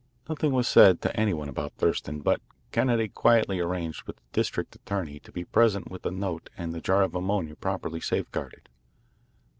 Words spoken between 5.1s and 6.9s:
to be present with the note and the